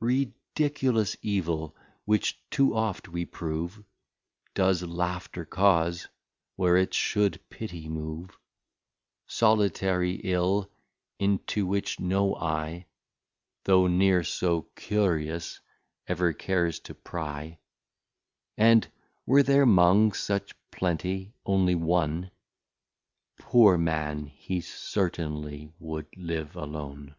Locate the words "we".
3.08-3.24